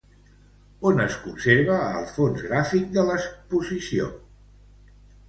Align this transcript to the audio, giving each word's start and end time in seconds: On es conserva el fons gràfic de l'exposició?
On 0.91 1.01
es 1.03 1.17
conserva 1.25 1.75
el 1.99 2.07
fons 2.13 2.41
gràfic 2.47 2.87
de 2.97 3.05
l'exposició? 3.11 4.09